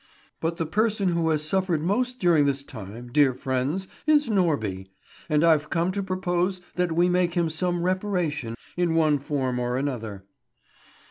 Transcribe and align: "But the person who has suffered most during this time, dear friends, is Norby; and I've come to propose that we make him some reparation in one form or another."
"But 0.39 0.57
the 0.57 0.65
person 0.65 1.09
who 1.09 1.29
has 1.29 1.43
suffered 1.47 1.83
most 1.83 2.17
during 2.19 2.45
this 2.47 2.63
time, 2.63 3.11
dear 3.11 3.35
friends, 3.35 3.87
is 4.07 4.29
Norby; 4.31 4.87
and 5.29 5.43
I've 5.43 5.69
come 5.69 5.91
to 5.91 6.01
propose 6.01 6.59
that 6.73 6.93
we 6.93 7.07
make 7.07 7.35
him 7.35 7.51
some 7.51 7.83
reparation 7.83 8.55
in 8.75 8.95
one 8.95 9.19
form 9.19 9.59
or 9.59 9.77
another." 9.77 10.25